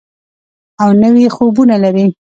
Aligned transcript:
او 0.81 0.89
نوي 1.01 1.25
خوبونه 1.35 1.75
لري. 1.83 2.07